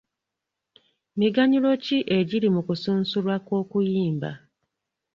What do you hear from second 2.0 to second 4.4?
egiri mu kusunsulwa kw'okuyimba?